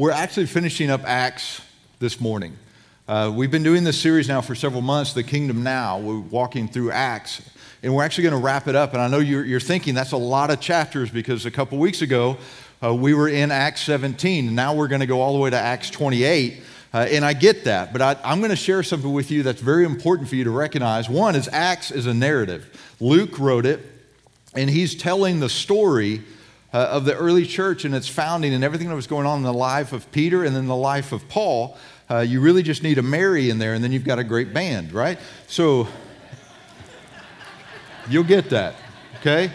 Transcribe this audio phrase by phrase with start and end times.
[0.00, 1.60] We're actually finishing up Acts
[1.98, 2.56] this morning.
[3.06, 5.98] Uh, we've been doing this series now for several months, The Kingdom Now.
[5.98, 7.42] We're walking through Acts,
[7.82, 8.94] and we're actually going to wrap it up.
[8.94, 12.00] And I know you're, you're thinking that's a lot of chapters because a couple weeks
[12.00, 12.38] ago
[12.82, 15.58] uh, we were in Acts 17, now we're going to go all the way to
[15.58, 16.62] Acts 28.
[16.94, 19.60] Uh, and I get that, but I, I'm going to share something with you that's
[19.60, 21.10] very important for you to recognize.
[21.10, 22.94] One is Acts is a narrative.
[23.00, 23.80] Luke wrote it,
[24.54, 26.22] and he's telling the story
[26.72, 29.44] uh, of the early church and its founding and everything that was going on in
[29.44, 31.76] the life of Peter and then the life of Paul.
[32.10, 34.52] Uh, you really just need a Mary in there, and then you've got a great
[34.52, 35.18] band, right?
[35.46, 35.88] So
[38.08, 38.74] you'll get that,
[39.20, 39.52] okay?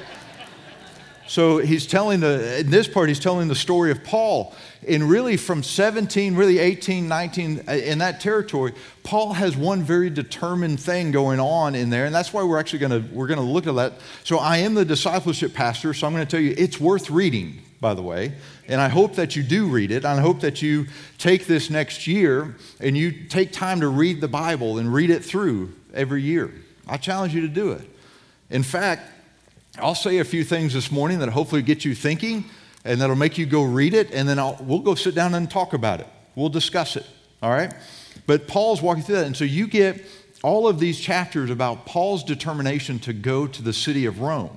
[1.27, 4.53] So he's telling the, in this part, he's telling the story of Paul.
[4.87, 10.09] And really, from 17, really 18, 19, uh, in that territory, Paul has one very
[10.09, 12.05] determined thing going on in there.
[12.05, 13.93] And that's why we're actually to, we're to look at that.
[14.23, 17.93] So I am the discipleship pastor, so I'm to tell you it's worth reading, by
[17.93, 18.33] the way.
[18.67, 20.05] And I hope that you do read it.
[20.05, 24.21] And I hope that you take this next year and you take time to read
[24.21, 26.53] the Bible and read it through every year.
[26.87, 27.89] I challenge you to do it.
[28.49, 29.11] In fact,
[29.79, 32.45] I'll say a few things this morning that hopefully get you thinking
[32.85, 35.49] and that'll make you go read it, and then I'll, we'll go sit down and
[35.49, 36.07] talk about it.
[36.35, 37.05] We'll discuss it,
[37.41, 37.73] all right?
[38.27, 40.05] But Paul's walking through that, and so you get
[40.43, 44.55] all of these chapters about Paul's determination to go to the city of Rome.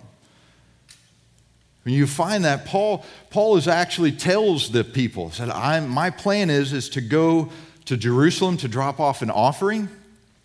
[1.85, 6.51] When you find that, Paul, Paul is actually tells the people, said, I'm, my plan
[6.51, 7.51] is, is to go
[7.87, 9.89] to Jerusalem to drop off an offering,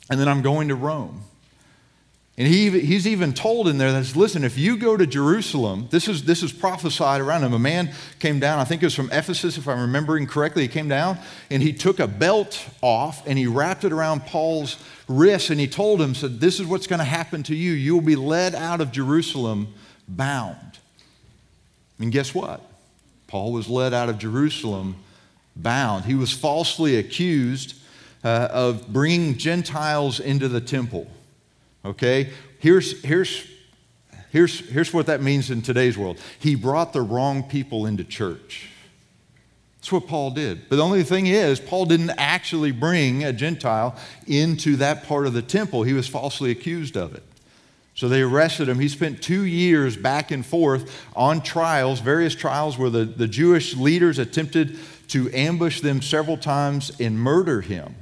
[0.09, 1.23] and then I'm going to Rome.
[2.35, 6.07] And he, he's even told in there that, listen, if you go to Jerusalem, this
[6.07, 7.53] is, this is prophesied around him.
[7.53, 10.63] A man came down, I think it was from Ephesus, if I'm remembering correctly.
[10.63, 11.19] He came down
[11.51, 15.67] and he took a belt off and he wrapped it around Paul's wrist and he
[15.67, 17.73] told him, said, This is what's going to happen to you.
[17.73, 19.71] You will be led out of Jerusalem
[20.07, 20.79] bound.
[21.99, 22.61] And guess what?
[23.27, 24.95] Paul was led out of Jerusalem
[25.55, 26.05] bound.
[26.05, 27.75] He was falsely accused
[28.23, 31.07] uh, of bringing Gentiles into the temple.
[31.85, 32.31] Okay?
[32.59, 33.45] Here's, here's,
[34.31, 38.69] here's, here's what that means in today's world he brought the wrong people into church.
[39.77, 40.69] That's what Paul did.
[40.69, 45.33] But the only thing is, Paul didn't actually bring a Gentile into that part of
[45.33, 45.83] the temple.
[45.83, 47.23] He was falsely accused of it.
[47.93, 48.79] So they arrested him.
[48.79, 53.75] He spent two years back and forth on trials, various trials where the, the Jewish
[53.75, 57.93] leaders attempted to ambush them several times and murder him.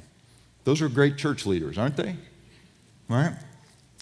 [0.64, 2.16] Those are great church leaders, aren't they?
[3.10, 3.34] Right?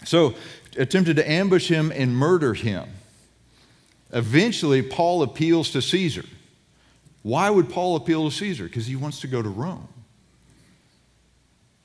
[0.06, 0.36] So,
[0.78, 2.88] attempted to ambush him and murder him.
[4.12, 6.26] Eventually, Paul appeals to Caesar.
[7.22, 8.64] Why would Paul appeal to Caesar?
[8.64, 9.88] Because he wants to go to Rome.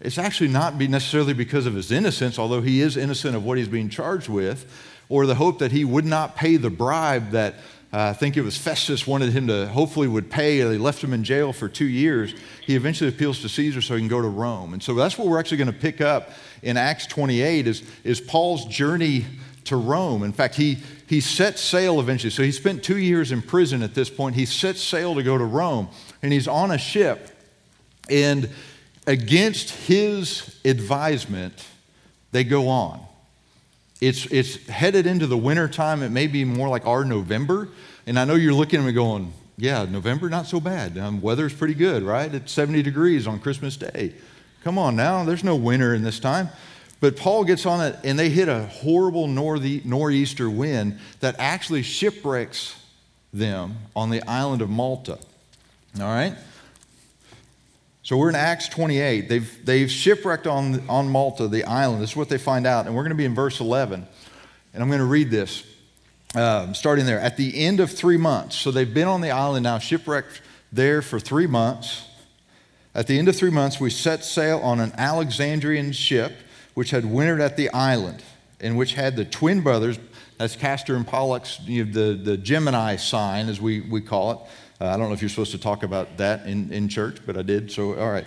[0.01, 3.69] It's actually not necessarily because of his innocence, although he is innocent of what he's
[3.69, 4.71] being charged with,
[5.09, 7.57] or the hope that he would not pay the bribe that
[7.95, 10.61] uh, I think it was Festus wanted him to hopefully would pay.
[10.63, 12.35] They left him in jail for two years.
[12.67, 14.73] He eventually appeals to Caesar so he can go to Rome.
[14.73, 18.21] And so that's what we're actually going to pick up in Acts 28 is, is
[18.21, 19.27] Paul's journey
[19.67, 20.25] to Rome.
[20.25, 22.31] In fact, he, he set sail eventually.
[22.31, 24.35] So he spent two years in prison at this point.
[24.35, 25.89] He sets sail to go to Rome,
[26.21, 27.31] and he's on a ship.
[28.11, 28.51] And
[29.07, 31.65] against his advisement,
[32.33, 33.07] they go on.
[34.07, 36.03] It's, it's headed into the winter time.
[36.03, 37.69] It may be more like our November.
[38.07, 40.99] And I know you're looking at me going, yeah, November, not so bad.
[40.99, 42.33] Um, weather's pretty good, right?
[42.33, 44.13] It's 70 degrees on Christmas Day.
[44.63, 46.51] Come on now, there's no winter in this time.
[47.01, 52.77] But Paul gets on it, and they hit a horrible nor'easter wind that actually shipwrecks
[53.33, 55.19] them on the island of Malta.
[55.99, 56.35] All right?
[58.05, 59.31] So we're in Acts 28.
[59.31, 62.03] They've, they've shipwrecked on, on Malta, the island.
[62.03, 62.85] This is what they find out.
[62.85, 64.07] And we're going to be in verse 11.
[64.75, 65.65] And I'm going to read this,
[66.35, 67.19] uh, starting there.
[67.19, 71.01] At the end of three months, so they've been on the island now, shipwrecked there
[71.01, 72.07] for three months.
[72.95, 76.33] At the end of three months, we set sail on an Alexandrian ship
[76.75, 78.23] which had wintered at the island,
[78.61, 79.99] and which had the twin brothers,
[80.37, 84.39] that's Castor and Pollux, you know, the, the Gemini sign, as we, we call it.
[84.81, 87.37] Uh, I don't know if you're supposed to talk about that in, in church, but
[87.37, 88.27] I did, so all right.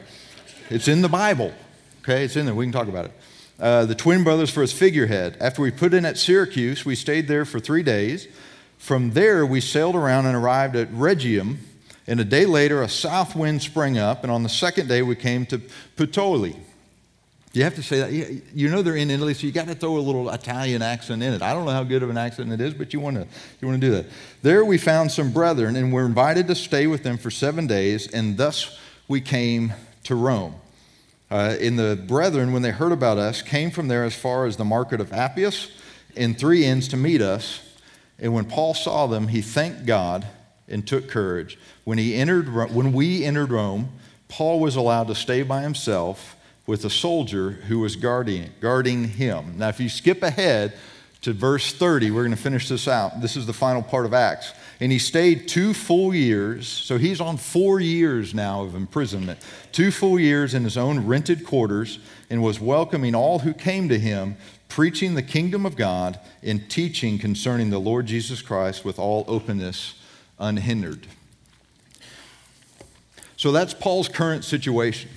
[0.69, 1.53] It's in the Bible,
[2.01, 2.23] okay?
[2.23, 2.55] It's in there.
[2.55, 3.11] We can talk about it.
[3.59, 5.37] Uh, the twin brothers for his figurehead.
[5.39, 8.27] After we put in at Syracuse, we stayed there for three days.
[8.77, 11.59] From there, we sailed around and arrived at Rhegium
[12.07, 15.15] and a day later, a south wind sprang up, and on the second day, we
[15.15, 15.59] came to
[15.97, 16.55] Puteoli.
[17.57, 18.41] You have to say that.
[18.53, 21.33] You know they're in Italy, so you got to throw a little Italian accent in
[21.33, 21.41] it.
[21.41, 23.25] I don't know how good of an accent it is, but you want to
[23.59, 24.05] you want to do that.
[24.43, 28.13] There we found some brethren, and were invited to stay with them for seven days,
[28.13, 28.77] and thus
[29.07, 29.73] we came
[30.03, 30.53] to Rome.
[31.31, 34.57] Uh, and the brethren, when they heard about us, came from there as far as
[34.57, 35.71] the market of Appius
[36.15, 37.61] in three inns to meet us.
[38.19, 40.27] And when Paul saw them, he thanked God
[40.67, 41.57] and took courage.
[41.85, 43.89] When, he entered, when we entered Rome,
[44.27, 46.36] Paul was allowed to stay by himself
[46.67, 49.57] with a soldier who was guarding, guarding him.
[49.57, 50.73] Now, if you skip ahead
[51.21, 53.21] to verse 30, we're going to finish this out.
[53.21, 54.53] This is the final part of Acts.
[54.79, 59.39] And he stayed two full years, so he's on four years now of imprisonment,
[59.71, 61.99] two full years in his own rented quarters,
[62.29, 64.35] and was welcoming all who came to him,
[64.67, 69.95] preaching the kingdom of God and teaching concerning the Lord Jesus Christ with all openness,
[70.37, 71.07] unhindered.
[73.37, 75.09] So that's Paul's current situation.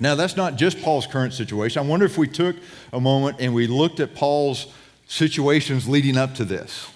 [0.00, 1.84] Now, that's not just Paul's current situation.
[1.84, 2.56] I wonder if we took
[2.92, 4.66] a moment and we looked at Paul's
[5.06, 6.90] situations leading up to this.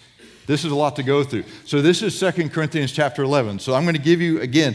[0.47, 1.45] This is a lot to go through.
[1.67, 3.59] So, this is 2 Corinthians chapter 11.
[3.59, 4.75] So, I'm going to give you, again,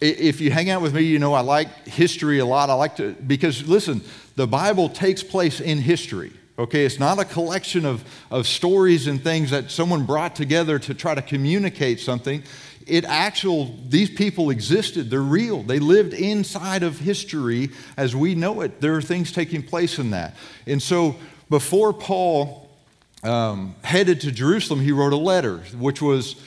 [0.00, 2.70] if you hang out with me, you know I like history a lot.
[2.70, 4.02] I like to, because listen,
[4.34, 6.32] the Bible takes place in history.
[6.58, 10.92] Okay, it's not a collection of, of stories and things that someone brought together to
[10.92, 12.42] try to communicate something
[12.86, 15.10] it actual these people existed.
[15.10, 15.62] They're real.
[15.62, 18.80] They lived inside of history as we know it.
[18.80, 20.34] There are things taking place in that.
[20.66, 21.16] And so
[21.52, 22.70] before paul
[23.22, 26.42] um, headed to jerusalem he wrote a letter which was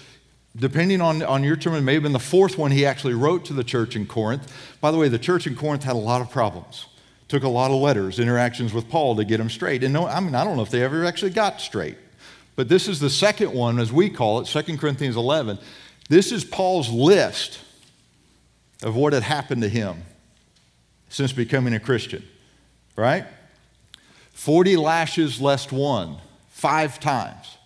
[0.56, 3.46] depending on, on your term it may have been the fourth one he actually wrote
[3.46, 4.52] to the church in corinth.
[4.82, 6.88] By the way the church in corinth had a lot of problems.
[7.28, 9.84] Took a lot of letters interactions with paul to get them straight.
[9.84, 11.98] And no i mean i don't know if they ever actually got straight.
[12.56, 15.60] But this is the second one as we call it 2 corinthians 11
[16.10, 17.60] this is Paul's list
[18.84, 20.04] of what had happened to him
[21.10, 22.24] since becoming a Christian,
[22.96, 23.26] right?
[24.34, 26.18] 40 lashes less one,
[26.50, 27.58] five times.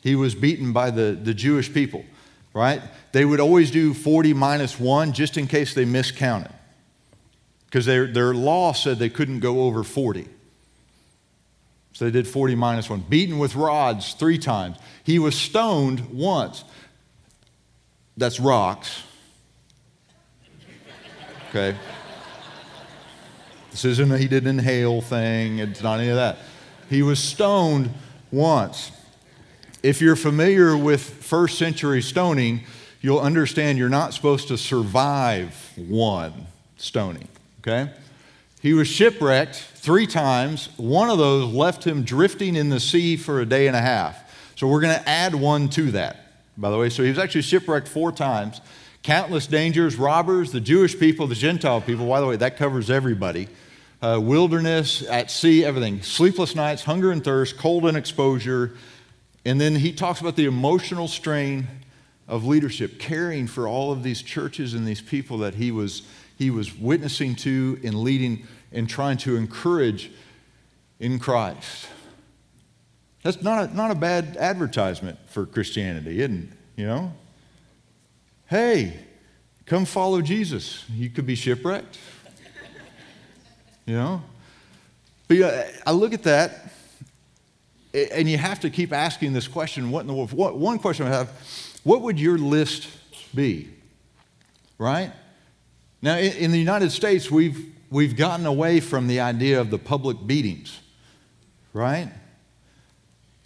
[0.00, 2.04] He was beaten by the, the Jewish people,
[2.52, 2.82] right?
[3.12, 6.52] They would always do 40 minus one just in case they miscounted,
[7.66, 10.28] because their, their law said they couldn't go over 40.
[11.94, 13.00] So they did 40 minus one.
[13.00, 14.76] Beaten with rods three times.
[15.04, 16.64] He was stoned once
[18.16, 19.02] that's rocks.
[21.50, 21.76] Okay?
[23.70, 26.38] This isn't a he did inhale thing, it's not any of that.
[26.88, 27.90] He was stoned
[28.30, 28.92] once.
[29.82, 32.64] If you're familiar with first century stoning,
[33.00, 36.46] you'll understand you're not supposed to survive one
[36.76, 37.28] stoning,
[37.60, 37.90] okay?
[38.62, 40.70] He was shipwrecked three times.
[40.76, 44.20] One of those left him drifting in the sea for a day and a half.
[44.56, 46.23] So we're going to add one to that
[46.56, 46.90] by the way.
[46.90, 48.60] So he was actually shipwrecked four times.
[49.02, 52.08] Countless dangers, robbers, the Jewish people, the Gentile people.
[52.08, 53.48] By the way, that covers everybody.
[54.00, 56.02] Uh, wilderness, at sea, everything.
[56.02, 58.76] Sleepless nights, hunger and thirst, cold and exposure.
[59.44, 61.68] And then he talks about the emotional strain
[62.26, 66.02] of leadership, caring for all of these churches and these people that he was,
[66.38, 70.10] he was witnessing to and leading and trying to encourage
[70.98, 71.88] in Christ.
[73.24, 76.80] That's not a, not a bad advertisement for Christianity, isn't it?
[76.80, 77.12] You know?
[78.46, 79.00] Hey,
[79.64, 80.84] come follow Jesus.
[80.90, 81.98] You could be shipwrecked.
[83.86, 84.22] You know?
[85.28, 86.72] But yeah, I look at that,
[87.92, 90.32] and you have to keep asking this question what in the world?
[90.32, 91.30] What, one question I have
[91.84, 92.88] what would your list
[93.34, 93.68] be?
[94.78, 95.12] Right?
[96.00, 99.78] Now, in, in the United States, we've, we've gotten away from the idea of the
[99.78, 100.80] public beatings,
[101.74, 102.10] right?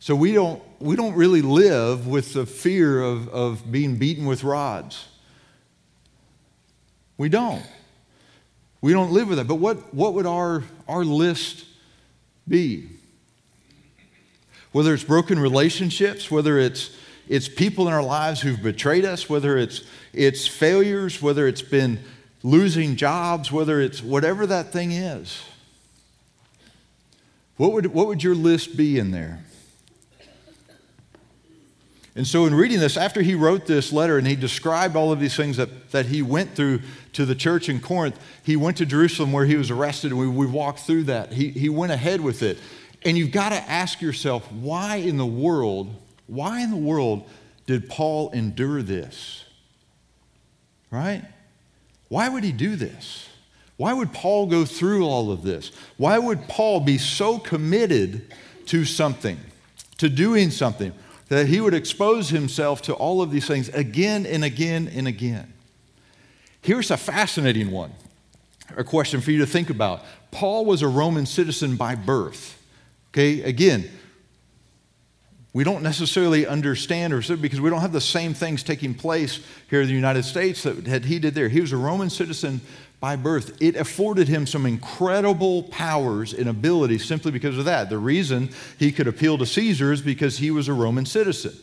[0.00, 4.45] So we don't, we don't really live with the fear of, of being beaten with
[4.45, 5.06] rods.
[7.17, 7.64] We don't.
[8.81, 9.49] We don't live with that.
[9.49, 11.64] But what, what would our, our list
[12.47, 12.88] be?
[14.71, 16.97] Whether it's broken relationships, whether it's,
[17.28, 21.99] it's people in our lives who've betrayed us, whether it's, it's failures, whether it's been
[22.45, 25.43] losing jobs, whether it's whatever that thing is.
[27.57, 29.45] What would, what would your list be in there?
[32.19, 35.21] And so, in reading this, after he wrote this letter and he described all of
[35.21, 36.81] these things that, that he went through
[37.13, 40.27] to the church in Corinth, he went to Jerusalem where he was arrested, and we,
[40.27, 41.33] we walked through that.
[41.33, 42.59] He, he went ahead with it.
[43.05, 45.95] And you've got to ask yourself, why in the world,
[46.27, 47.25] why in the world
[47.67, 49.45] did Paul endure this?
[50.91, 51.23] Right?
[52.09, 53.29] Why would he do this?
[53.77, 55.71] Why would Paul go through all of this?
[55.99, 58.35] Why would Paul be so committed
[58.67, 59.39] to something,
[59.99, 60.93] to doing something?
[61.28, 65.52] That he would expose himself to all of these things again and again and again.
[66.62, 67.92] Here's a fascinating one,
[68.76, 70.04] a question for you to think about.
[70.30, 72.62] Paul was a Roman citizen by birth.
[73.12, 73.90] Okay, again,
[75.52, 79.40] we don't necessarily understand or because we don't have the same things taking place
[79.71, 81.49] here in the United States that he did there.
[81.49, 82.61] He was a Roman citizen
[83.00, 83.57] by birth.
[83.61, 87.88] It afforded him some incredible powers and abilities simply because of that.
[87.88, 91.55] The reason he could appeal to Caesar is because he was a Roman citizen.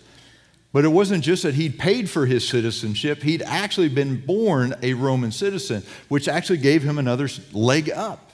[0.73, 4.93] But it wasn't just that he'd paid for his citizenship, he'd actually been born a
[4.93, 8.31] Roman citizen, which actually gave him another leg up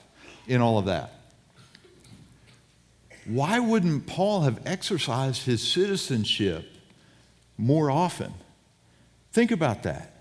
[0.48, 1.21] in all of that.
[3.24, 6.68] Why wouldn't Paul have exercised his citizenship
[7.56, 8.34] more often?
[9.32, 10.12] Think about that.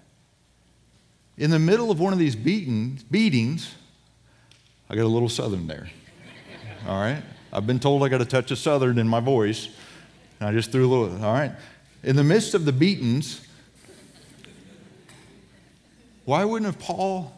[1.38, 3.76] In the middle of one of these beatings, beatings
[4.92, 5.90] I got a little southern there.
[6.86, 7.24] All right?
[7.54, 9.70] I've been told I got a touch of southern in my voice.
[10.40, 11.54] And I just threw a little, all right?
[12.04, 13.48] In the midst of the beatings,
[16.26, 17.32] why wouldn't have Paul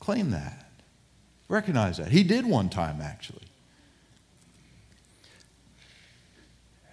[0.00, 0.68] claim that?
[1.48, 2.12] Recognize that.
[2.12, 3.46] He did one time, actually.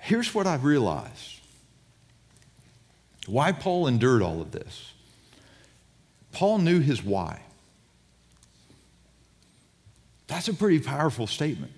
[0.08, 1.42] Here's what I've realized
[3.26, 4.94] why Paul endured all of this.
[6.32, 7.42] Paul knew his why.
[10.28, 11.74] That's a pretty powerful statement.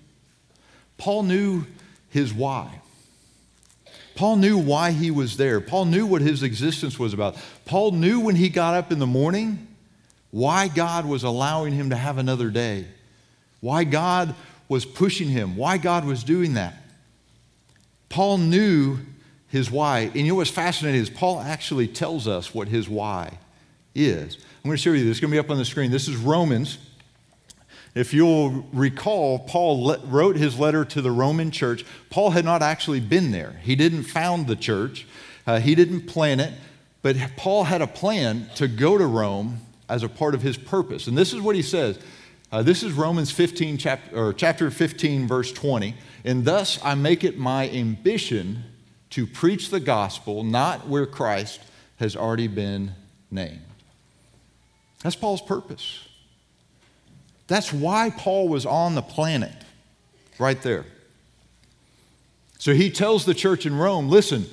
[0.96, 1.66] Paul knew
[2.10, 2.78] his why.
[4.14, 5.60] Paul knew why he was there.
[5.60, 7.36] Paul knew what his existence was about.
[7.64, 9.66] Paul knew when he got up in the morning
[10.30, 12.86] why God was allowing him to have another day,
[13.58, 14.36] why God
[14.68, 16.79] was pushing him, why God was doing that.
[18.10, 18.98] Paul knew
[19.48, 20.00] his why.
[20.00, 23.38] And you know what's fascinating is Paul actually tells us what his why
[23.94, 24.36] is.
[24.36, 25.12] I'm going to show you this.
[25.12, 25.90] It's going to be up on the screen.
[25.90, 26.76] This is Romans
[27.94, 31.84] if you'll recall, Paul le- wrote his letter to the Roman church.
[32.08, 35.06] Paul had not actually been there, he didn't found the church,
[35.46, 36.52] uh, he didn't plan it,
[37.02, 41.06] but Paul had a plan to go to Rome as a part of his purpose.
[41.08, 41.98] And this is what he says.
[42.52, 45.94] Uh, this is Romans 15, chapter, or chapter 15, verse 20.
[46.24, 48.64] And thus I make it my ambition
[49.10, 51.60] to preach the gospel not where Christ
[51.98, 52.92] has already been
[53.30, 53.60] named.
[55.02, 56.08] That's Paul's purpose.
[57.46, 59.54] That's why Paul was on the planet,
[60.38, 60.86] right there.
[62.58, 64.46] So he tells the church in Rome listen,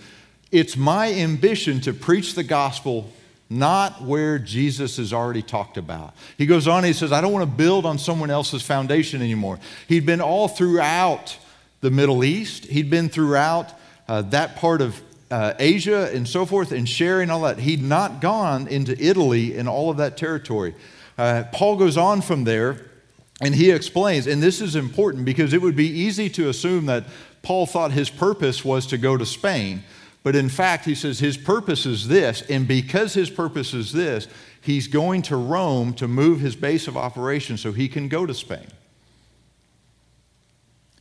[0.51, 3.12] it's my ambition to preach the gospel
[3.50, 6.13] not where Jesus is already talked about.
[6.38, 9.60] He goes on, he says, I don't want to build on someone else's foundation anymore.
[9.88, 11.38] He'd been all throughout
[11.82, 13.74] the Middle East, he'd been throughout
[14.08, 17.60] uh, that part of uh, Asia and so forth, and sharing all that.
[17.60, 20.74] He'd not gone into Italy and all of that territory.
[21.18, 22.86] Uh, Paul goes on from there
[23.42, 27.06] and he explains, and this is important because it would be easy to assume that
[27.44, 29.84] Paul thought his purpose was to go to Spain.
[30.24, 34.27] But in fact, he says his purpose is this, and because his purpose is this,
[34.62, 38.33] he's going to Rome to move his base of operations so he can go to
[38.33, 38.67] Spain.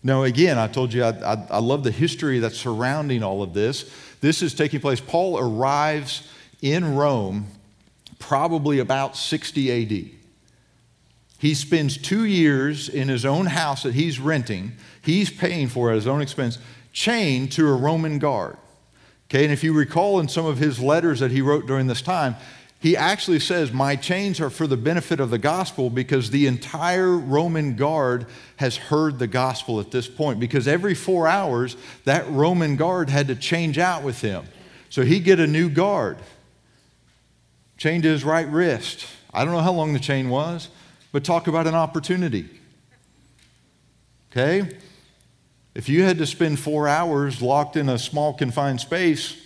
[0.03, 3.55] Now, again, I told you I, I, I love the history that's surrounding all of
[3.55, 3.91] this.
[4.21, 5.01] This is taking place.
[5.01, 6.29] Paul arrives
[6.63, 7.47] in Rome
[8.21, 10.11] probably about 60 AD.
[11.39, 15.97] He spends two years in his own house that he's renting, he's paying for at
[15.97, 16.59] his own expense,
[16.93, 18.57] chained to a Roman guard.
[19.29, 22.03] Okay, and if you recall in some of his letters that he wrote during this
[22.03, 22.37] time,
[22.79, 27.17] he actually says, My chains are for the benefit of the gospel because the entire
[27.17, 30.39] Roman guard has heard the gospel at this point.
[30.39, 34.47] Because every four hours, that Roman guard had to change out with him.
[34.91, 36.19] So he get a new guard,
[37.77, 39.07] chained to his right wrist.
[39.35, 40.69] I don't know how long the chain was,
[41.11, 42.49] but talk about an opportunity.
[44.31, 44.79] Okay?
[45.77, 49.37] If you had to spend four hours locked in a small confined space,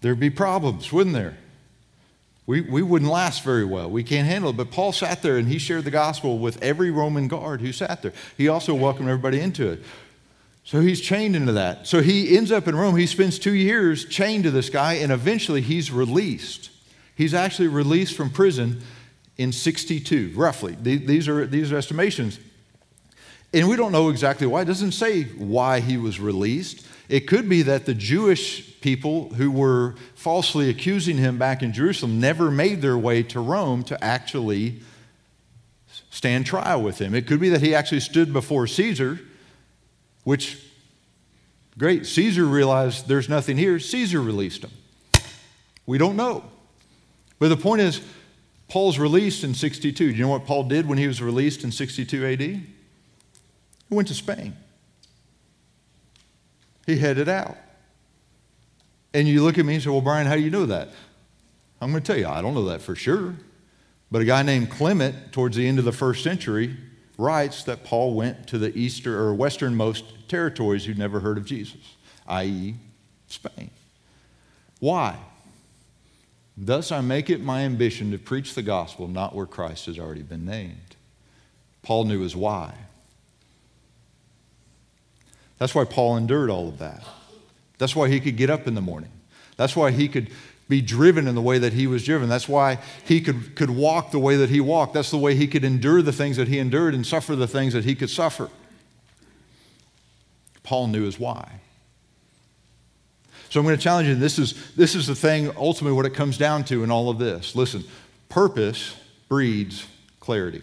[0.00, 1.38] there'd be problems, wouldn't there?
[2.46, 3.88] We, we wouldn't last very well.
[3.88, 4.56] We can't handle it.
[4.56, 8.02] But Paul sat there and he shared the gospel with every Roman guard who sat
[8.02, 8.12] there.
[8.36, 9.84] He also welcomed everybody into it.
[10.64, 11.86] So he's chained into that.
[11.86, 12.96] So he ends up in Rome.
[12.96, 16.70] He spends two years chained to this guy, and eventually he's released.
[17.14, 18.82] He's actually released from prison
[19.36, 20.76] in 62, roughly.
[20.80, 22.40] These are, these are estimations.
[23.56, 24.60] And we don't know exactly why.
[24.60, 26.86] It doesn't say why he was released.
[27.08, 32.20] It could be that the Jewish people who were falsely accusing him back in Jerusalem
[32.20, 34.80] never made their way to Rome to actually
[36.10, 37.14] stand trial with him.
[37.14, 39.20] It could be that he actually stood before Caesar,
[40.24, 40.62] which,
[41.78, 43.78] great, Caesar realized there's nothing here.
[43.78, 44.70] Caesar released him.
[45.86, 46.44] We don't know.
[47.38, 48.02] But the point is,
[48.68, 49.92] Paul's released in 62.
[49.92, 52.75] Do you know what Paul did when he was released in 62 AD?
[53.88, 54.56] He went to Spain.
[56.86, 57.56] He headed out.
[59.14, 60.90] And you look at me and say, Well, Brian, how do you know that?
[61.80, 63.34] I'm going to tell you, I don't know that for sure.
[64.10, 66.76] But a guy named Clement, towards the end of the first century,
[67.18, 71.96] writes that Paul went to the eastern or westernmost territories who'd never heard of Jesus,
[72.28, 72.76] i.e.,
[73.26, 73.70] Spain.
[74.78, 75.18] Why?
[76.56, 80.22] Thus, I make it my ambition to preach the gospel not where Christ has already
[80.22, 80.96] been named.
[81.82, 82.74] Paul knew his why.
[85.58, 87.02] That's why Paul endured all of that.
[87.78, 89.10] That's why he could get up in the morning.
[89.56, 90.30] That's why he could
[90.68, 92.28] be driven in the way that he was driven.
[92.28, 94.94] That's why he could, could walk the way that he walked.
[94.94, 97.72] That's the way he could endure the things that he endured and suffer the things
[97.72, 98.50] that he could suffer.
[100.62, 101.60] Paul knew his why.
[103.48, 104.16] So I'm going to challenge you.
[104.16, 107.18] This is, this is the thing, ultimately, what it comes down to in all of
[107.18, 107.54] this.
[107.54, 107.84] Listen,
[108.28, 108.96] purpose
[109.28, 109.86] breeds
[110.18, 110.62] clarity.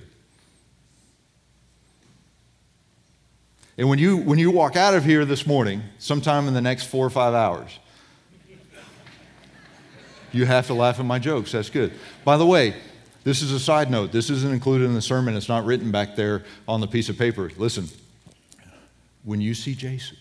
[3.77, 6.83] And when you, when you walk out of here this morning, sometime in the next
[6.85, 7.79] four or five hours,
[10.31, 11.51] you have to laugh at my jokes.
[11.51, 11.93] That's good.
[12.23, 12.75] By the way,
[13.23, 14.11] this is a side note.
[14.11, 15.35] This isn't included in the sermon.
[15.35, 17.51] It's not written back there on the piece of paper.
[17.57, 17.87] Listen,
[19.23, 20.17] when you see Jason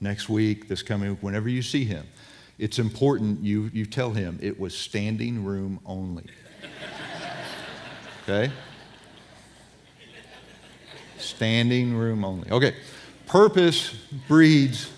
[0.00, 2.06] next week, this coming week, whenever you see him,
[2.58, 6.24] it's important you, you tell him it was standing room only.
[8.30, 8.52] Okay?
[11.28, 12.50] Standing room only.
[12.50, 12.74] Okay.
[13.26, 13.94] Purpose
[14.26, 14.90] breeds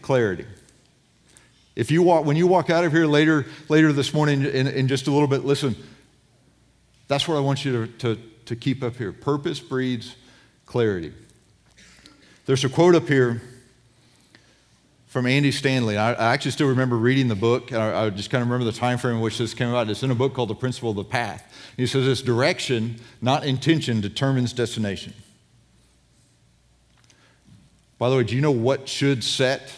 [0.00, 0.46] clarity.
[1.74, 4.88] If you walk, when you walk out of here later, later this morning in, in
[4.88, 5.76] just a little bit, listen,
[7.06, 9.12] that's what I want you to, to, to keep up here.
[9.12, 10.16] Purpose breeds
[10.64, 11.12] clarity.
[12.46, 13.42] There's a quote up here
[15.06, 15.98] from Andy Stanley.
[15.98, 17.72] I, I actually still remember reading the book.
[17.72, 19.90] I, I, just kind of remember the time frame in which this came out.
[19.90, 21.52] It's in a book called The Principle of the Path.
[21.76, 25.12] He says this direction, not intention, determines destination.
[27.98, 29.72] By the way, do you know what should set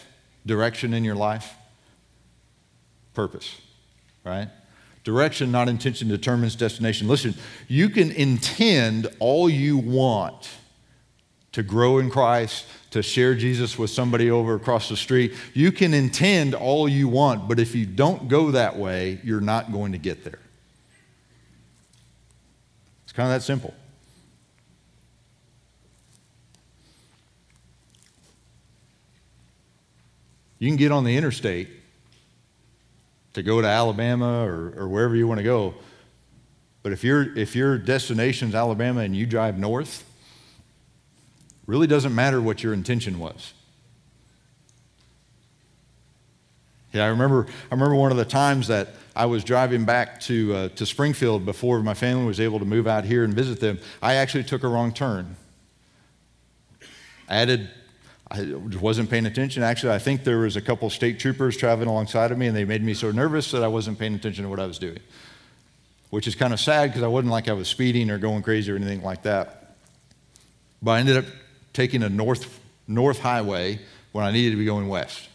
[0.45, 1.55] direction in your life?
[3.19, 3.59] purpose,
[4.23, 4.47] right?
[5.03, 7.05] Direction, not intention, determines destination.
[7.09, 7.35] Listen,
[7.67, 10.49] you can intend all you want
[11.51, 15.33] to grow in Christ, to share Jesus with somebody over across the street.
[15.53, 19.71] You can intend all you want, but if you don't go that way, you're not
[19.73, 20.39] going to get there.
[23.03, 23.73] It's kind of that simple.
[30.59, 31.69] You can get on the interstate
[33.33, 35.73] to go to Alabama or, or wherever you want to go.
[36.83, 40.05] But if, your if your destination's Alabama and you drive north,
[41.65, 43.53] really doesn't matter what your intention was.
[46.91, 50.55] Yeah, I remember, I remember one of the times that I was driving back to,
[50.55, 53.79] uh, to Springfield before my family was able to move out here and visit them.
[54.01, 55.35] I actually took a wrong turn.
[57.27, 57.69] I added
[58.31, 59.63] I wasn't paying attention.
[59.63, 62.65] Actually, I think there was a couple state troopers traveling alongside of me, and they
[62.65, 64.99] made me so nervous that I wasn't paying attention to what I was doing,
[66.11, 68.71] which is kind of sad because I wasn't like I was speeding or going crazy
[68.71, 69.77] or anything like that.
[70.81, 71.25] But I ended up
[71.73, 73.79] taking a north, north highway
[74.11, 75.27] when I needed to be going west.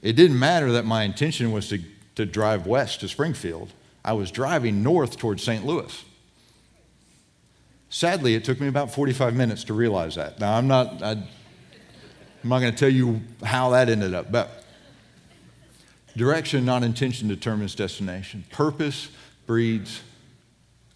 [0.00, 1.80] It didn't matter that my intention was to,
[2.16, 3.70] to drive west to Springfield.
[4.04, 5.64] I was driving north towards St.
[5.64, 6.04] Louis.
[7.92, 10.40] Sadly, it took me about 45 minutes to realize that.
[10.40, 11.28] Now, I'm not, I, I'm
[12.42, 14.64] not going to tell you how that ended up, but
[16.16, 18.46] direction, not intention, determines destination.
[18.50, 19.10] Purpose
[19.46, 20.00] breeds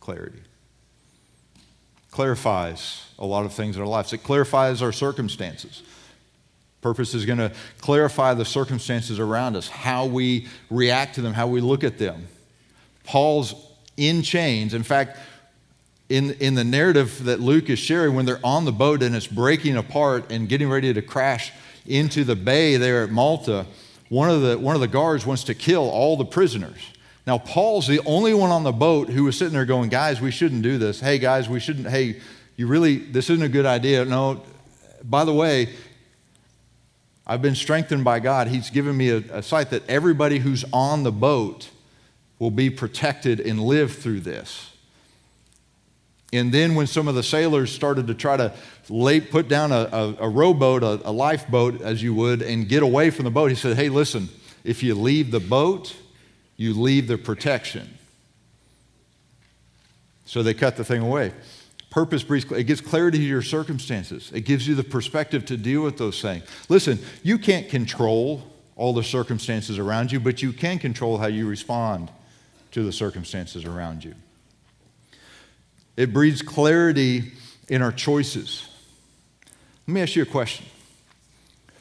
[0.00, 0.40] clarity.
[2.12, 4.14] Clarifies a lot of things in our lives.
[4.14, 5.82] It clarifies our circumstances.
[6.80, 11.46] Purpose is going to clarify the circumstances around us, how we react to them, how
[11.46, 12.26] we look at them.
[13.04, 13.54] Paul's
[13.98, 14.72] in chains.
[14.72, 15.18] In fact,
[16.08, 19.26] in, in the narrative that Luke is sharing, when they're on the boat and it's
[19.26, 21.52] breaking apart and getting ready to crash
[21.86, 23.66] into the bay there at Malta,
[24.08, 26.78] one of the, one of the guards wants to kill all the prisoners.
[27.26, 30.30] Now, Paul's the only one on the boat who was sitting there going, Guys, we
[30.30, 31.00] shouldn't do this.
[31.00, 31.88] Hey, guys, we shouldn't.
[31.88, 32.20] Hey,
[32.54, 34.04] you really, this isn't a good idea.
[34.04, 34.42] No,
[35.02, 35.74] by the way,
[37.26, 38.46] I've been strengthened by God.
[38.46, 41.70] He's given me a, a sight that everybody who's on the boat
[42.38, 44.75] will be protected and live through this.
[46.36, 48.52] And then when some of the sailors started to try to
[48.88, 52.82] lay, put down a, a, a rowboat, a, a lifeboat, as you would, and get
[52.82, 54.28] away from the boat, he said, Hey, listen,
[54.64, 55.96] if you leave the boat,
[56.56, 57.98] you leave the protection.
[60.24, 61.32] So they cut the thing away.
[61.90, 64.30] Purpose breeds, it gives clarity to your circumstances.
[64.34, 66.44] It gives you the perspective to deal with those things.
[66.68, 68.42] Listen, you can't control
[68.74, 72.10] all the circumstances around you, but you can control how you respond
[72.72, 74.14] to the circumstances around you.
[75.96, 77.32] It breeds clarity
[77.68, 78.68] in our choices.
[79.86, 80.66] Let me ask you a question.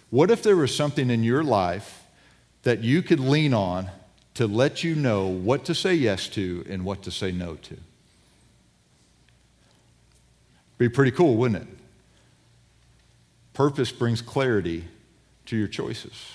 [0.09, 2.03] What if there was something in your life
[2.63, 3.89] that you could lean on
[4.35, 7.77] to let you know what to say yes to and what to say no to?
[10.77, 11.67] Be pretty cool, wouldn't it?
[13.53, 14.85] Purpose brings clarity
[15.45, 16.33] to your choices.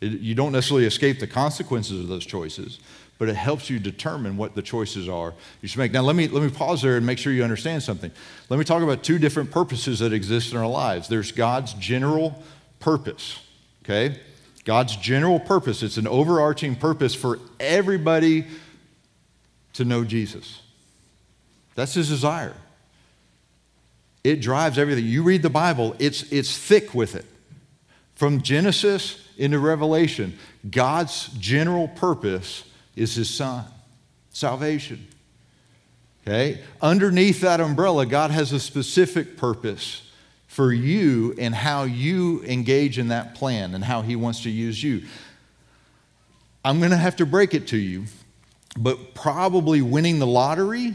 [0.00, 2.78] It, you don't necessarily escape the consequences of those choices,
[3.18, 5.92] but it helps you determine what the choices are you should make.
[5.92, 8.10] Now, let me, let me pause there and make sure you understand something.
[8.48, 12.42] Let me talk about two different purposes that exist in our lives there's God's general
[12.80, 13.40] purpose,
[13.84, 14.18] Okay?
[14.64, 18.46] God's general purpose, it's an overarching purpose for everybody
[19.72, 20.60] to know Jesus.
[21.74, 22.54] That's his desire.
[24.22, 25.06] It drives everything.
[25.06, 27.24] You read the Bible, it's, it's thick with it.
[28.14, 30.36] From Genesis into Revelation,
[30.68, 32.64] God's general purpose
[32.98, 33.64] is his son,
[34.30, 35.06] salvation.
[36.26, 36.60] Okay?
[36.82, 40.02] Underneath that umbrella, God has a specific purpose
[40.46, 44.82] for you and how you engage in that plan and how he wants to use
[44.82, 45.02] you.
[46.64, 48.04] I'm going to have to break it to you,
[48.76, 50.94] but probably winning the lottery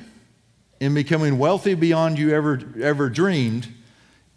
[0.82, 3.68] and becoming wealthy beyond you ever, ever dreamed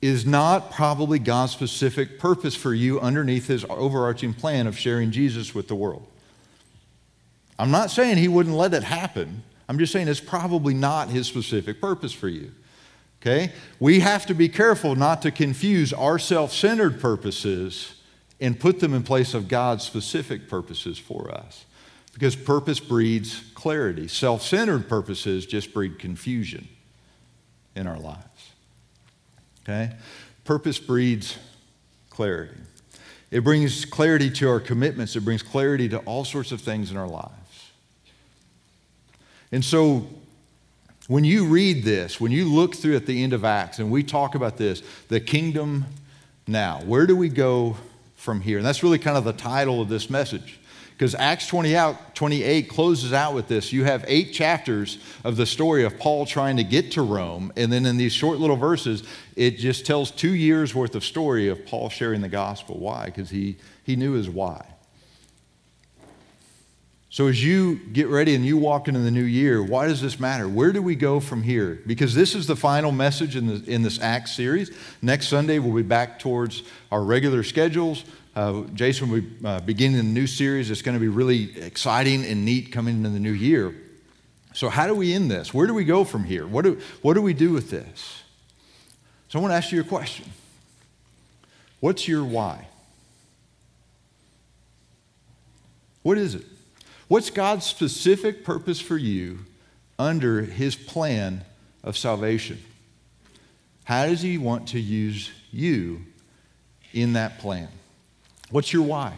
[0.00, 5.54] is not probably God's specific purpose for you underneath his overarching plan of sharing Jesus
[5.54, 6.06] with the world.
[7.58, 9.42] I'm not saying he wouldn't let it happen.
[9.68, 12.52] I'm just saying it's probably not his specific purpose for you.
[13.20, 13.52] Okay?
[13.80, 17.94] We have to be careful not to confuse our self centered purposes
[18.40, 21.64] and put them in place of God's specific purposes for us.
[22.12, 24.08] Because purpose breeds clarity.
[24.08, 26.68] Self centered purposes just breed confusion
[27.74, 28.52] in our lives.
[29.62, 29.92] Okay?
[30.44, 31.36] Purpose breeds
[32.10, 32.56] clarity.
[33.30, 36.96] It brings clarity to our commitments, it brings clarity to all sorts of things in
[36.96, 37.32] our lives.
[39.56, 40.06] And so,
[41.08, 44.02] when you read this, when you look through at the end of Acts, and we
[44.02, 45.86] talk about this, the kingdom
[46.46, 47.78] now, where do we go
[48.16, 48.58] from here?
[48.58, 50.60] And that's really kind of the title of this message.
[50.92, 53.72] Because Acts 20 out, 28 closes out with this.
[53.72, 57.50] You have eight chapters of the story of Paul trying to get to Rome.
[57.56, 59.04] And then in these short little verses,
[59.36, 62.78] it just tells two years worth of story of Paul sharing the gospel.
[62.78, 63.06] Why?
[63.06, 64.75] Because he, he knew his why.
[67.16, 70.20] So, as you get ready and you walk into the new year, why does this
[70.20, 70.46] matter?
[70.46, 71.80] Where do we go from here?
[71.86, 74.70] Because this is the final message in, the, in this Acts series.
[75.00, 78.04] Next Sunday, we'll be back towards our regular schedules.
[78.34, 80.70] Uh, Jason will be uh, beginning a new series.
[80.70, 83.74] It's going to be really exciting and neat coming into the new year.
[84.52, 85.54] So, how do we end this?
[85.54, 86.46] Where do we go from here?
[86.46, 88.24] What do, what do we do with this?
[89.30, 90.30] So, I want to ask you a question
[91.80, 92.68] What's your why?
[96.02, 96.44] What is it?
[97.08, 99.40] What's God's specific purpose for you
[99.98, 101.44] under his plan
[101.84, 102.60] of salvation?
[103.84, 106.00] How does he want to use you
[106.92, 107.68] in that plan?
[108.50, 109.14] What's your why?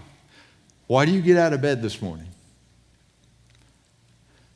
[0.87, 2.27] Why do you get out of bed this morning?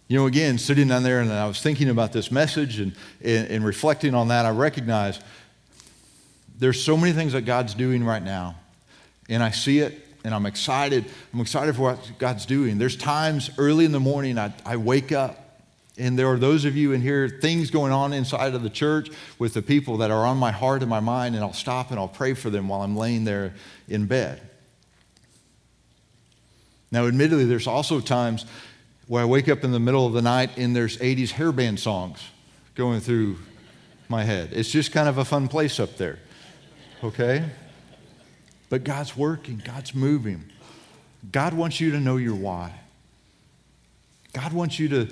[0.08, 2.92] You know, again, sitting down there and I was thinking about this message and,
[3.22, 5.20] and, and reflecting on that, I recognize
[6.58, 8.56] there's so many things that God's doing right now.
[9.30, 11.04] And I see it and I'm excited.
[11.32, 12.78] I'm excited for what God's doing.
[12.78, 15.42] There's times early in the morning I, I wake up
[15.98, 19.10] and there are those of you in here, things going on inside of the church
[19.38, 22.00] with the people that are on my heart and my mind, and I'll stop and
[22.00, 23.54] I'll pray for them while I'm laying there
[23.88, 24.40] in bed.
[26.90, 28.46] Now, admittedly, there's also times
[29.06, 32.22] where I wake up in the middle of the night and there's 80s hairband songs
[32.74, 33.36] going through
[34.08, 34.50] my head.
[34.52, 36.18] It's just kind of a fun place up there,
[37.04, 37.44] okay?
[38.72, 40.44] But God's working, God's moving.
[41.30, 42.72] God wants you to know your why.
[44.32, 45.08] God wants you to,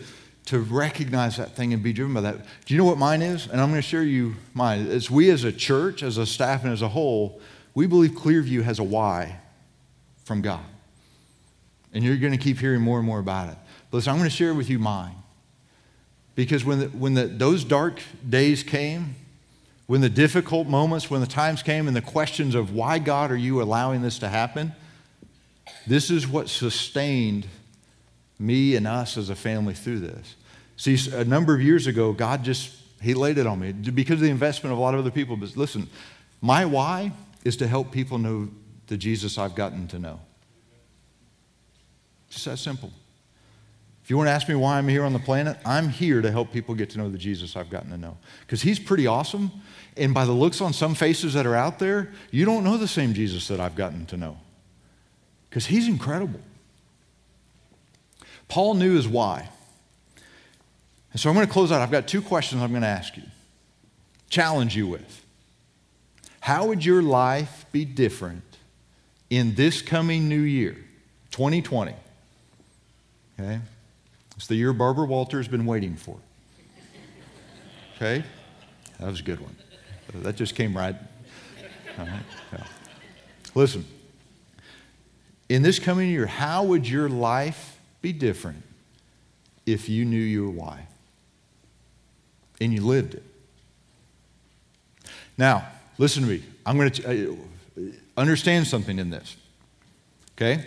[0.46, 2.38] to recognize that thing and be driven by that.
[2.64, 3.46] Do you know what mine is?
[3.48, 4.86] And I'm going to share you mine.
[4.86, 7.38] As we as a church, as a staff, and as a whole,
[7.74, 9.38] we believe Clearview has a why
[10.24, 10.64] from God.
[11.92, 13.58] And you're going to keep hearing more and more about it.
[13.90, 15.16] But listen, I'm going to share with you mine.
[16.34, 19.16] Because when, the, when the, those dark days came,
[19.90, 23.36] when the difficult moments, when the times came and the questions of why, God, are
[23.36, 24.72] you allowing this to happen?
[25.84, 27.48] This is what sustained
[28.38, 30.36] me and us as a family through this.
[30.76, 32.72] See, a number of years ago, God just,
[33.02, 35.36] He laid it on me because of the investment of a lot of other people.
[35.36, 35.88] But listen,
[36.40, 37.10] my why
[37.42, 38.48] is to help people know
[38.86, 40.20] the Jesus I've gotten to know.
[42.28, 42.92] Just that simple.
[44.10, 46.32] If you want to ask me why I'm here on the planet, I'm here to
[46.32, 48.16] help people get to know the Jesus I've gotten to know.
[48.40, 49.52] Because He's pretty awesome.
[49.96, 52.88] And by the looks on some faces that are out there, you don't know the
[52.88, 54.38] same Jesus that I've gotten to know.
[55.48, 56.40] Because he's incredible.
[58.48, 59.48] Paul knew his why.
[61.12, 61.80] And so I'm going to close out.
[61.80, 63.22] I've got two questions I'm going to ask you,
[64.28, 65.24] challenge you with.
[66.40, 68.42] How would your life be different
[69.28, 70.76] in this coming new year,
[71.30, 71.94] 2020?
[73.38, 73.60] Okay?
[74.40, 76.16] It's the year Barbara Walters has been waiting for.
[77.96, 78.24] Okay?
[78.98, 79.54] That was a good one.
[80.14, 80.96] That just came right.
[81.98, 82.08] right.
[82.50, 82.64] Yeah.
[83.54, 83.84] Listen,
[85.50, 88.62] in this coming year, how would your life be different
[89.66, 90.86] if you knew your why
[92.62, 93.24] and you lived it?
[95.36, 96.42] Now, listen to me.
[96.64, 97.36] I'm going to
[97.76, 97.82] uh,
[98.16, 99.36] understand something in this.
[100.38, 100.64] Okay?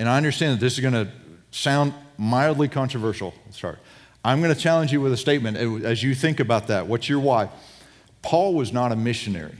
[0.00, 1.08] And I understand that this is going to
[1.52, 3.34] sound mildly controversial.
[3.50, 3.78] Start.
[4.24, 6.86] I'm going to challenge you with a statement uh, as you think about that.
[6.86, 7.48] What's your why?
[8.22, 9.56] Paul was not a missionary,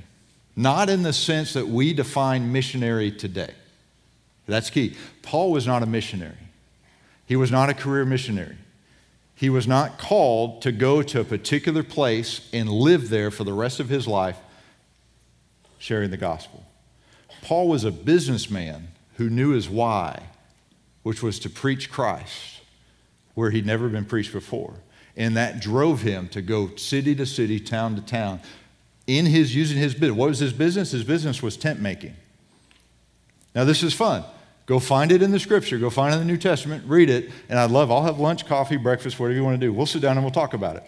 [0.56, 3.52] not in the sense that we define missionary today.
[4.46, 4.96] That's key.
[5.22, 6.34] Paul was not a missionary,
[7.26, 8.56] he was not a career missionary.
[9.38, 13.52] He was not called to go to a particular place and live there for the
[13.52, 14.38] rest of his life
[15.78, 16.64] sharing the gospel.
[17.42, 20.22] Paul was a businessman who knew his why,
[21.06, 22.62] which was to preach Christ
[23.34, 24.74] where he'd never been preached before.
[25.16, 28.40] And that drove him to go city to city, town to town,
[29.06, 30.18] in his using his business.
[30.18, 30.90] What was his business?
[30.90, 32.16] His business was tent making.
[33.54, 34.24] Now, this is fun.
[34.66, 35.78] Go find it in the scripture.
[35.78, 36.82] Go find it in the New Testament.
[36.88, 37.30] Read it.
[37.48, 39.72] And I'd love, I'll have lunch, coffee, breakfast, whatever you want to do.
[39.72, 40.82] We'll sit down and we'll talk about it.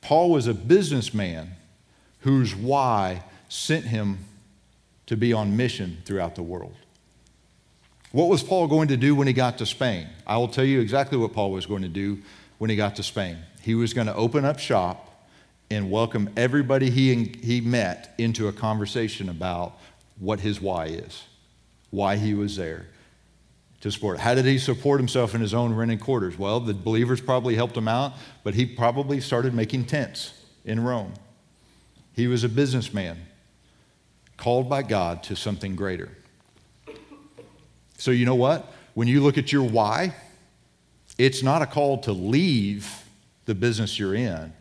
[0.00, 1.50] Paul was a businessman
[2.20, 4.20] whose why sent him
[5.04, 6.76] to be on mission throughout the world.
[8.12, 10.06] What was Paul going to do when he got to Spain?
[10.26, 12.18] I will tell you exactly what Paul was going to do
[12.58, 13.38] when he got to Spain.
[13.60, 15.26] He was going to open up shop
[15.70, 19.78] and welcome everybody he, he met into a conversation about
[20.18, 21.24] what his why is
[21.90, 22.86] why he was there
[23.80, 24.18] to support.
[24.18, 26.38] How did he support himself in his own rented quarters?
[26.38, 28.12] Well, the believers probably helped him out,
[28.44, 31.14] but he probably started making tents in Rome.
[32.12, 33.18] He was a businessman
[34.36, 36.10] called by God to something greater.
[37.98, 38.72] So, you know what?
[38.94, 40.14] When you look at your why,
[41.18, 42.90] it's not a call to leave
[43.44, 44.52] the business you're in,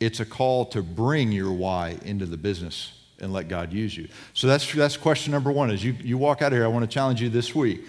[0.00, 4.08] it's a call to bring your why into the business and let God use you.
[4.32, 5.70] So that's, that's question number one.
[5.70, 7.84] As you, you walk out of here, I want to challenge you this week.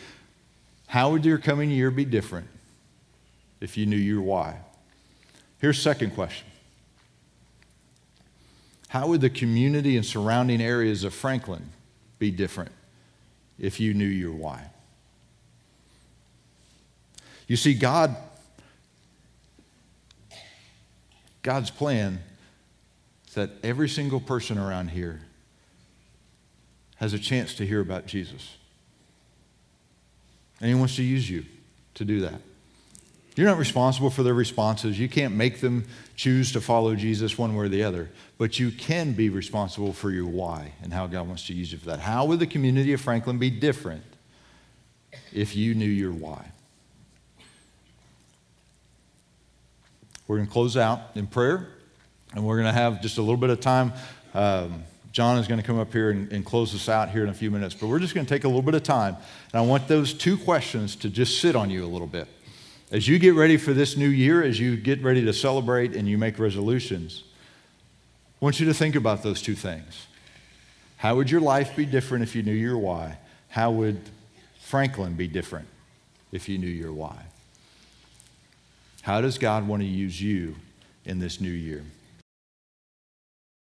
[0.88, 2.48] How would your coming year be different
[3.62, 4.58] if you knew your why?
[5.60, 6.48] Here's second question.
[8.88, 11.70] How would the community and surrounding areas of Franklin
[12.18, 12.72] be different
[13.60, 14.72] if you knew your why?
[17.50, 18.16] You see, God,
[21.42, 22.20] God's plan
[23.28, 25.20] is that every single person around here
[26.98, 28.56] has a chance to hear about Jesus.
[30.62, 31.44] And He wants to use you
[31.96, 32.40] to do that.
[33.36, 35.00] You're not responsible for their responses.
[35.00, 35.86] You can't make them
[36.16, 40.12] choose to follow Jesus one way or the other, but you can be responsible for
[40.12, 42.00] your why and how God wants to use you for that.
[42.00, 44.04] How would the community of Franklin be different
[45.34, 46.52] if you knew your why?
[50.30, 51.68] We're going to close out in prayer.
[52.36, 53.92] And we're going to have just a little bit of time.
[54.36, 57.30] Um, John is going to come up here and, and, close us out here in
[57.30, 59.18] a few minutes, but we're just going to take a little bit of time.
[59.52, 62.28] And I want those two questions to just sit on you a little bit.
[62.92, 66.08] As you get ready for this new year, as you get ready to celebrate and
[66.08, 67.24] you make resolutions,
[68.40, 70.06] I want you to think about those two things.
[70.98, 73.18] How would your life be different if you knew your why?
[73.48, 74.00] How would
[74.60, 75.68] Franklin be different
[76.32, 77.18] if you knew your why?
[79.10, 80.56] How does God want to use you
[81.04, 81.84] in this new year?